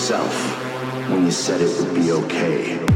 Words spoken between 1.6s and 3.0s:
it would be okay.